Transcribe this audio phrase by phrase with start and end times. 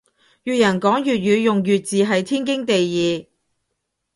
[0.43, 3.27] 粵人講粵語用粵字係天經地義